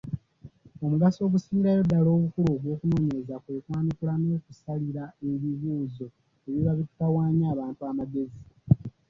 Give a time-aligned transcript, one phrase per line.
[0.85, 6.05] Omugaso ogusingirayo ddala obukulu ogw’okunoonyereza kwe kwanukula n’okusalira ebibuuzo
[6.47, 8.39] ebiba bitutawaanya abantu amagezi.